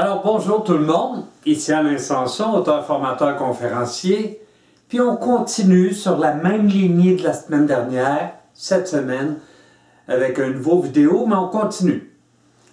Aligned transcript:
Alors 0.00 0.22
bonjour 0.22 0.62
tout 0.62 0.74
le 0.74 0.86
monde, 0.86 1.24
ici 1.44 1.72
Alain 1.72 1.98
Sanson, 1.98 2.52
auteur, 2.52 2.86
formateur, 2.86 3.34
conférencier. 3.34 4.40
Puis 4.86 5.00
on 5.00 5.16
continue 5.16 5.92
sur 5.92 6.18
la 6.18 6.34
même 6.34 6.68
lignée 6.68 7.16
de 7.16 7.24
la 7.24 7.32
semaine 7.32 7.66
dernière, 7.66 8.34
cette 8.54 8.86
semaine, 8.86 9.38
avec 10.06 10.38
un 10.38 10.50
nouveau 10.50 10.80
vidéo, 10.80 11.26
mais 11.26 11.34
on 11.34 11.48
continue. 11.48 12.16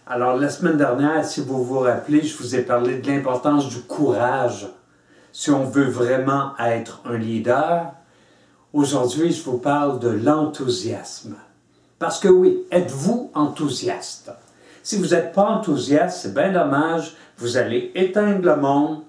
Alors 0.06 0.38
la 0.38 0.50
semaine 0.50 0.78
dernière, 0.78 1.26
si 1.26 1.42
vous 1.42 1.64
vous 1.64 1.80
rappelez, 1.80 2.21
je 2.21 2.38
vous 2.38 2.55
ai 2.55 2.61
parlé 2.61 3.00
de 3.00 3.07
l'importance 3.07 3.70
du 3.70 3.82
courage 3.82 4.68
si 5.32 5.50
on 5.50 5.64
veut 5.64 5.89
vraiment 5.89 6.52
être 6.60 7.02
un 7.05 7.18
leader. 7.18 7.92
Aujourd'hui, 8.71 9.32
je 9.32 9.44
vous 9.44 9.57
parle 9.57 9.98
de 9.98 10.10
l'enthousiasme. 10.10 11.38
Parce 11.98 12.20
que 12.20 12.28
oui, 12.28 12.68
êtes-vous 12.70 13.32
enthousiaste? 13.34 14.30
Si 14.86 14.97
vous 14.97 15.15
n'êtes 15.15 15.33
pas 15.33 15.49
enthousiaste, 15.49 16.20
c'est 16.21 16.36
bien 16.36 16.52
dommage, 16.52 17.15
vous 17.39 17.57
allez 17.57 17.91
éteindre 17.95 18.45
le 18.45 18.55
monde, 18.55 19.02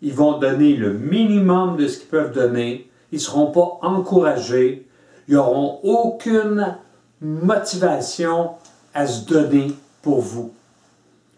ils 0.00 0.14
vont 0.14 0.38
donner 0.38 0.74
le 0.74 0.94
minimum 0.94 1.76
de 1.76 1.86
ce 1.86 1.98
qu'ils 1.98 2.08
peuvent 2.08 2.32
donner, 2.32 2.90
ils 3.12 3.16
ne 3.16 3.20
seront 3.20 3.50
pas 3.50 3.78
encouragés, 3.82 4.88
ils 5.28 5.34
n'auront 5.34 5.80
aucune 5.82 6.78
motivation 7.20 8.52
à 8.94 9.06
se 9.06 9.26
donner 9.26 9.74
pour 10.00 10.22
vous. 10.22 10.54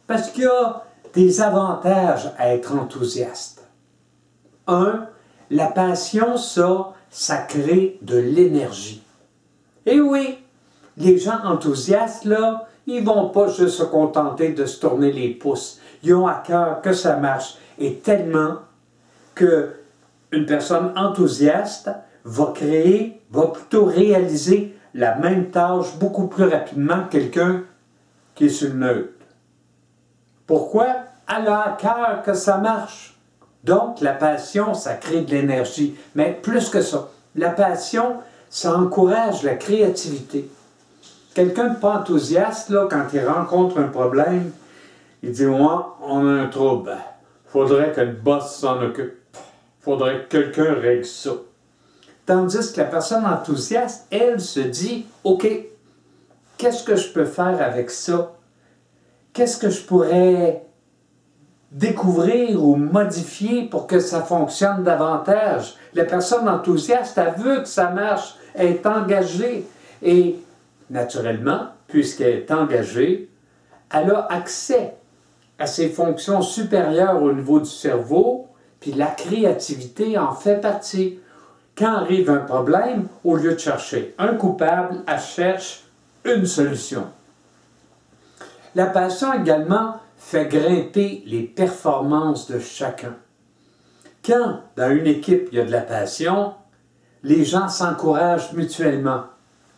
Parce 0.07 0.31
qu'il 0.31 0.45
y 0.45 0.47
a 0.47 0.85
des 1.13 1.41
avantages 1.41 2.31
à 2.39 2.55
être 2.55 2.77
enthousiaste. 2.77 3.65
Un, 4.69 5.09
la 5.51 5.67
passion, 5.67 6.37
ça, 6.37 6.93
ça 7.11 7.39
crée 7.39 7.99
de 8.03 8.19
l'énergie. 8.19 9.03
Et 9.85 10.01
oui, 10.01 10.39
les 10.97 11.19
gens 11.19 11.41
enthousiastes, 11.43 12.25
là, 12.25 12.69
ils 12.87 13.05
vont 13.05 13.29
pas 13.29 13.49
juste 13.49 13.77
se 13.77 13.83
contenter 13.83 14.51
de 14.51 14.65
se 14.67 14.81
tourner 14.81 15.13
les 15.13 15.31
pouces. 15.31 15.81
Ils 16.03 16.15
ont 16.15 16.27
à 16.27 16.35
cœur 16.35 16.81
que 16.81 16.93
ça 16.93 17.17
marche. 17.17 17.57
Et 17.79 17.97
tellement 17.97 18.57
que 19.35 19.71
une 20.33 20.47
personne 20.47 20.93
enthousiaste 20.97 21.91
va 22.25 22.53
créer, 22.55 23.21
va 23.31 23.47
plutôt 23.47 23.85
réaliser 23.85 24.77
la 24.95 25.15
même 25.17 25.51
tâche 25.51 25.97
beaucoup 25.99 26.27
plus 26.27 26.45
rapidement 26.45 27.05
que 27.05 27.13
quelqu'un 27.13 27.63
qui 28.35 28.47
est 28.47 28.51
sur 28.51 28.69
le 28.69 28.75
neutre. 28.75 29.13
Pourquoi? 30.47 30.87
Elle 31.29 31.49
a 31.49 31.61
à 31.61 31.77
cœur 31.77 32.23
que 32.25 32.35
ça 32.35 32.59
marche. 32.59 33.17
Donc, 33.63 34.01
la 34.01 34.15
passion, 34.15 34.75
ça 34.75 34.95
crée 34.95 35.23
de 35.23 35.31
l'énergie. 35.31 35.97
Mais 36.15 36.33
plus 36.33 36.71
que 36.71 36.81
ça, 36.81 37.09
la 37.37 37.51
passion, 37.51 38.17
ça 38.49 38.77
encourage 38.77 39.43
la 39.43 39.55
créativité. 39.55 40.51
Quelqu'un 41.35 41.69
de 41.71 41.79
pas 41.79 41.99
enthousiaste, 41.99 42.71
là, 42.71 42.89
quand 42.91 43.07
il 43.13 43.27
rencontre 43.27 43.79
un 43.79 43.89
problème, 43.89 44.51
il 45.23 45.33
dit 45.33 45.47
Moi, 45.47 45.97
on 46.03 46.27
a 46.27 46.31
un 46.31 46.47
trouble. 46.49 46.97
Faudrait 47.47 47.93
que 47.93 48.01
le 48.01 48.13
boss 48.13 48.57
s'en 48.57 48.83
occupe. 48.83 49.15
Faudrait 49.81 50.25
que 50.25 50.29
quelqu'un 50.29 50.75
règle 50.75 51.05
ça. 51.05 51.31
Tandis 52.27 52.73
que 52.73 52.81
la 52.81 52.87
personne 52.87 53.25
enthousiaste, 53.27 54.07
elle, 54.11 54.41
se 54.41 54.61
dit 54.61 55.07
OK, 55.25 55.49
qu'est-ce 56.57 56.85
que 56.85 56.95
je 56.95 57.13
peux 57.13 57.25
faire 57.25 57.61
avec 57.61 57.91
ça? 57.91 58.33
Qu'est-ce 59.33 59.59
que 59.59 59.71
je 59.71 59.83
pourrais 59.83 60.65
découvrir 61.73 62.63
ou 62.63 62.77
modifier 62.77 63.65
pour 63.65 63.87
que 63.87 63.99
ça 63.99 64.23
fonctionne 64.23 64.85
davantage? 64.85 65.75
La 65.95 66.05
personne 66.05 66.49
enthousiaste, 66.49 67.19
a 67.19 67.31
vu 67.31 67.63
que 67.63 67.69
ça 67.69 67.91
marche, 67.91 68.37
est 68.55 68.87
engagée. 68.87 69.67
Et 70.03 70.37
naturellement, 70.91 71.69
puisqu'elle 71.87 72.37
est 72.37 72.51
engagée, 72.51 73.31
elle 73.93 74.11
a 74.11 74.27
accès 74.31 74.95
à 75.59 75.67
ses 75.67 75.89
fonctions 75.89 76.43
supérieures 76.43 77.23
au 77.23 77.33
niveau 77.33 77.61
du 77.61 77.71
cerveau, 77.71 78.49
puis 78.81 78.93
la 78.93 79.07
créativité 79.07 80.19
en 80.19 80.33
fait 80.33 80.61
partie. 80.61 81.19
Quand 81.77 81.95
arrive 81.95 82.31
un 82.31 82.39
problème, 82.39 83.09
au 83.25 83.37
lieu 83.37 83.55
de 83.55 83.59
chercher 83.59 84.15
un 84.19 84.35
coupable, 84.35 85.03
elle 85.07 85.21
cherche 85.21 85.85
une 86.25 86.47
solution. 86.47 87.07
La 88.75 88.87
passion 88.87 89.33
également 89.33 89.97
fait 90.17 90.47
grimper 90.47 91.23
les 91.27 91.43
performances 91.43 92.51
de 92.51 92.59
chacun. 92.59 93.17
Quand 94.25 94.61
dans 94.77 94.91
une 94.91 95.07
équipe 95.07 95.49
il 95.51 95.59
y 95.59 95.61
a 95.61 95.65
de 95.65 95.71
la 95.71 95.81
passion, 95.81 96.55
les 97.23 97.45
gens 97.45 97.69
s'encouragent 97.69 98.53
mutuellement, 98.53 99.25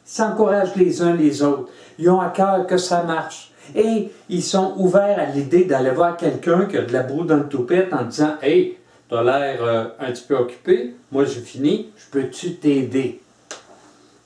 s'encouragent 0.05 0.77
les 0.77 1.03
uns 1.03 1.15
les 1.15 1.43
autres. 1.43 1.71
Ils 1.99 2.11
ont 2.11 2.21
à 2.21 2.31
cœur 2.31 2.67
que 2.67 2.77
ça 2.77 3.03
marche. 3.03 3.53
Et 3.75 4.11
ils 4.29 4.43
sont 4.43 4.75
ouverts 4.77 5.19
à 5.19 5.27
l'idée 5.27 5.65
d'aller 5.65 5.91
voir 5.91 6.17
quelqu'un 6.17 6.67
qui 6.67 6.77
a 6.77 6.83
de 6.83 6.93
la 6.93 7.03
broue 7.03 7.25
dans 7.25 7.37
le 7.37 7.49
toupette 7.49 7.93
en 7.93 8.05
disant 8.05 8.37
Hey, 8.43 8.79
tu 9.09 9.15
as 9.15 9.23
l'air 9.23 9.63
euh, 9.63 9.85
un 10.01 10.11
petit 10.11 10.25
peu 10.27 10.37
occupé, 10.37 10.97
moi 11.11 11.25
j'ai 11.25 11.41
fini, 11.41 11.93
je 11.97 12.11
peux-tu 12.11 12.55
t'aider? 12.57 13.21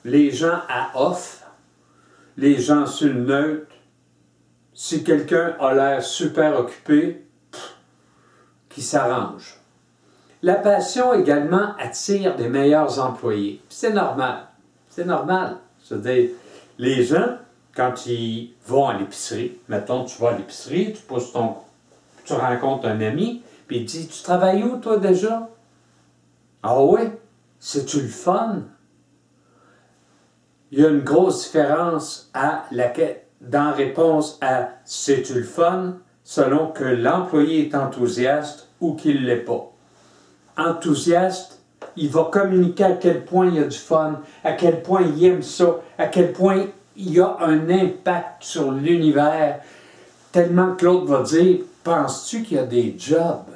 Les 0.05 0.31
gens 0.31 0.59
à 0.69 0.91
off, 0.95 1.43
les 2.37 2.57
gens 2.57 2.85
sur 2.85 3.07
le 3.07 3.21
neutre, 3.21 3.67
si 4.73 5.03
quelqu'un 5.03 5.55
a 5.59 5.73
l'air 5.73 6.01
super 6.01 6.59
occupé, 6.59 7.25
qui 8.69 8.81
s'arrange. 8.81 9.59
La 10.43 10.55
passion 10.55 11.13
également 11.13 11.75
attire 11.79 12.35
des 12.35 12.47
meilleurs 12.47 12.99
employés. 12.99 13.61
C'est 13.69 13.91
normal. 13.91 14.47
C'est 14.87 15.05
normal. 15.05 15.57
C'est-à-dire, 15.87 16.31
les 16.77 17.03
gens, 17.03 17.37
quand 17.75 18.05
ils 18.07 18.53
vont 18.65 18.87
à 18.87 18.97
l'épicerie, 18.97 19.57
mettons, 19.69 20.05
tu 20.05 20.21
vas 20.21 20.29
à 20.29 20.37
l'épicerie, 20.37 20.93
tu 20.93 21.01
poses 21.03 21.31
ton. 21.31 21.55
Tu 22.25 22.33
rencontres 22.33 22.87
un 22.87 22.99
ami, 23.01 23.41
puis 23.67 23.77
il 23.77 23.85
dit 23.85 24.07
Tu 24.07 24.21
travailles 24.23 24.63
où, 24.63 24.77
toi, 24.77 24.97
déjà? 24.97 25.49
Ah 26.63 26.83
oui 26.83 27.01
C'est-tu 27.59 28.01
le 28.01 28.07
fun? 28.07 28.63
Il 30.71 30.79
y 30.79 30.85
a 30.85 30.89
une 30.89 31.01
grosse 31.01 31.45
différence 31.45 32.29
à 32.33 32.65
laquelle 32.71 33.21
dans 33.41 33.73
réponse 33.73 34.37
à 34.41 34.69
c'est-tu 34.83 35.35
le 35.35 35.43
fun 35.43 35.97
selon 36.23 36.71
que 36.71 36.83
l'employé 36.83 37.67
est 37.67 37.75
enthousiaste 37.75 38.67
ou 38.81 38.95
qu'il 38.95 39.21
ne 39.21 39.27
l'est 39.27 39.37
pas. 39.37 39.71
Enthousiaste, 40.57 41.56
il 41.97 42.09
va 42.09 42.29
communiquer 42.31 42.83
à 42.83 42.93
quel 42.93 43.25
point 43.25 43.47
il 43.47 43.55
y 43.55 43.59
a 43.59 43.67
du 43.67 43.77
fun, 43.77 44.21
à 44.43 44.53
quel 44.53 44.81
point 44.81 45.01
il 45.01 45.25
aime 45.25 45.41
ça, 45.41 45.77
à 45.97 46.07
quel 46.07 46.31
point 46.31 46.67
il 46.95 47.13
y 47.13 47.19
a 47.19 47.37
un 47.39 47.69
impact 47.69 48.43
sur 48.43 48.71
l'univers, 48.71 49.61
tellement 50.31 50.75
que 50.75 50.85
l'autre 50.85 51.05
va 51.05 51.23
dire 51.23 51.59
Penses-tu 51.83 52.43
qu'il 52.43 52.57
y 52.57 52.59
a 52.59 52.65
des 52.65 52.95
jobs? 52.97 53.55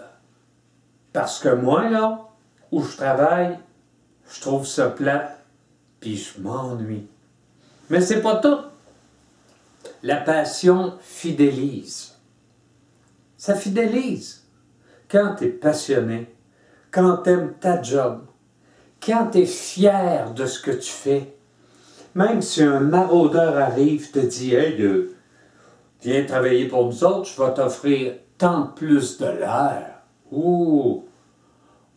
Parce 1.12 1.40
que 1.40 1.50
moi, 1.50 1.90
là, 1.90 2.30
où 2.72 2.82
je 2.82 2.96
travaille, 2.96 3.60
je 4.30 4.40
trouve 4.40 4.66
ça 4.66 4.88
plat, 4.88 5.38
puis 6.00 6.16
je 6.16 6.40
m'ennuie. 6.40 7.08
Mais 7.90 8.00
c'est 8.00 8.22
pas 8.22 8.38
tout. 8.38 8.60
La 10.04 10.16
passion 10.16 10.94
fidélise. 11.02 12.16
Ça 13.36 13.56
fidélise. 13.56 14.46
Quand 15.10 15.36
tu 15.36 15.46
es 15.46 15.50
passionné, 15.50 16.34
quand 16.90 17.18
tu 17.18 17.32
aimes 17.32 17.54
ta 17.60 17.82
job, 17.82 18.22
quand 19.04 19.32
tu 19.32 19.40
es 19.40 19.46
fier 19.46 20.34
de 20.34 20.46
ce 20.46 20.62
que 20.62 20.72
tu 20.72 20.92
fais, 20.92 21.34
même 22.14 22.42
si 22.42 22.62
un 22.64 22.80
maraudeur 22.80 23.58
arrive, 23.58 24.12
te 24.12 24.20
dit 24.20 24.54
Hey, 24.54 24.82
euh, 24.82 25.16
viens 26.02 26.26
travailler 26.26 26.68
pour 26.68 26.86
nous 26.86 27.04
autres, 27.04 27.30
je 27.30 27.42
vais 27.42 27.54
t'offrir 27.54 28.14
tant 28.38 28.68
plus 28.68 29.18
de 29.18 29.26
l'air. 29.26 30.02
Ouh! 30.32 31.06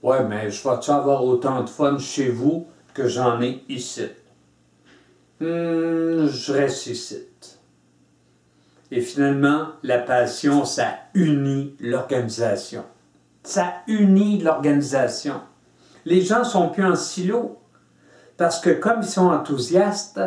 Ouais, 0.03 0.25
mais 0.25 0.51
je 0.51 0.69
vais-tu 0.69 0.91
avoir 0.91 1.25
autant 1.25 1.63
de 1.63 1.69
fun 1.69 1.99
chez 1.99 2.29
vous 2.29 2.67
que 2.93 3.09
j'en 3.09 3.41
ai 3.41 3.65
ici? 3.69 4.07
Hum, 5.41 6.29
je 6.29 6.53
reste 6.53 6.87
ici. 6.87 7.27
Et 8.91 9.01
finalement, 9.01 9.69
la 9.83 9.99
passion, 9.99 10.65
ça 10.65 10.99
unit 11.15 11.75
l'organisation. 11.81 12.85
Ça 13.43 13.83
unit 13.89 14.39
l'organisation. 14.41 15.41
Les 16.05 16.21
gens 16.21 16.45
sont 16.45 16.69
plus 16.69 16.85
en 16.85 16.97
silo 16.97 17.59
parce 18.37 18.61
que 18.61 18.71
comme 18.71 19.01
ils 19.03 19.09
sont 19.09 19.29
enthousiastes, 19.29 20.21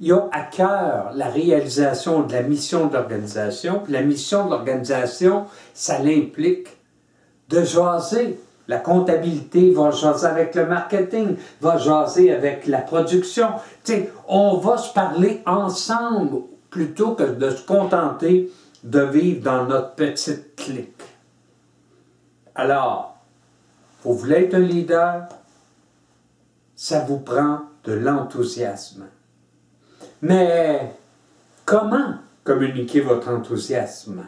ils 0.00 0.12
ont 0.12 0.28
à 0.32 0.42
cœur 0.42 1.12
la 1.14 1.28
réalisation 1.28 2.22
de 2.22 2.32
la 2.32 2.42
mission 2.42 2.86
de 2.86 2.94
l'organisation. 2.94 3.82
la 3.88 4.02
mission 4.02 4.46
de 4.46 4.50
l'organisation, 4.50 5.46
ça 5.74 5.98
l'implique 5.98 6.68
de 7.48 7.62
jaser. 7.62 8.40
La 8.68 8.78
comptabilité 8.78 9.72
va 9.72 9.90
jaser 9.90 10.26
avec 10.26 10.54
le 10.54 10.66
marketing, 10.66 11.36
va 11.60 11.78
jaser 11.78 12.32
avec 12.32 12.66
la 12.66 12.78
production. 12.78 13.48
sais, 13.84 14.12
on 14.28 14.56
va 14.56 14.78
se 14.78 14.92
parler 14.92 15.42
ensemble 15.46 16.42
plutôt 16.70 17.14
que 17.14 17.24
de 17.24 17.50
se 17.50 17.64
contenter 17.66 18.50
de 18.82 19.00
vivre 19.00 19.42
dans 19.42 19.66
notre 19.66 19.94
petite 19.94 20.56
clique. 20.56 21.02
Alors, 22.54 23.11
vous 24.04 24.14
voulez 24.14 24.44
être 24.44 24.54
un 24.54 24.60
leader, 24.60 25.28
ça 26.74 27.00
vous 27.00 27.18
prend 27.18 27.62
de 27.84 27.92
l'enthousiasme. 27.92 29.06
Mais 30.20 30.92
comment 31.64 32.14
communiquer 32.44 33.00
votre 33.00 33.28
enthousiasme? 33.28 34.26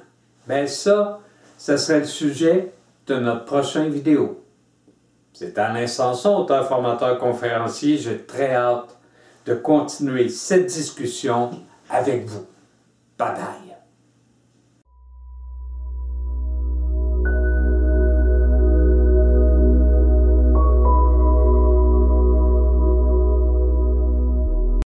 Bien 0.48 0.66
ça, 0.66 1.20
ce 1.58 1.76
serait 1.76 2.00
le 2.00 2.06
sujet 2.06 2.72
de 3.06 3.16
notre 3.16 3.44
prochaine 3.44 3.88
vidéo. 3.88 4.44
C'est 5.32 5.58
Alain 5.58 5.86
Sanson, 5.86 6.36
auteur, 6.36 6.68
formateur, 6.68 7.18
conférencier. 7.18 7.98
J'ai 7.98 8.18
très 8.18 8.54
hâte 8.54 8.96
de 9.46 9.54
continuer 9.54 10.28
cette 10.28 10.66
discussion 10.66 11.50
avec 11.90 12.26
vous. 12.26 12.46
Bye 13.18 13.34
bye. 13.34 13.73